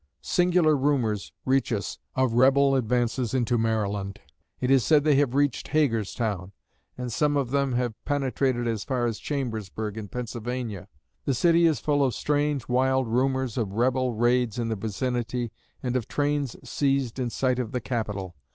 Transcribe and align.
"Singular 0.23 0.75
rumors 0.75 1.31
reach 1.45 1.71
us 1.71 1.99
of 2.15 2.33
Rebel 2.33 2.73
advances 2.75 3.35
into 3.35 3.55
Maryland. 3.55 4.19
It 4.59 4.71
is 4.71 4.83
said 4.83 5.03
they 5.03 5.13
have 5.17 5.35
reached 5.35 5.67
Hagerstown, 5.67 6.53
and 6.97 7.13
some 7.13 7.37
of 7.37 7.51
them 7.51 7.73
have 7.73 7.93
penetrated 8.03 8.67
as 8.67 8.83
far 8.83 9.05
as 9.05 9.19
Chambersburg 9.19 9.97
in 9.99 10.07
Pennsylvania.... 10.07 10.87
The 11.25 11.35
city 11.35 11.67
is 11.67 11.79
full 11.79 12.03
of 12.03 12.15
strange, 12.15 12.67
wild 12.67 13.07
rumors 13.09 13.59
of 13.59 13.73
Rebel 13.73 14.15
raids 14.15 14.57
in 14.57 14.69
the 14.69 14.75
vicinity 14.75 15.51
and 15.83 15.95
of 15.95 16.07
trains 16.07 16.55
seized 16.67 17.19
in 17.19 17.29
sight 17.29 17.59
of 17.59 17.71
the 17.71 17.79
Capital. 17.79 18.35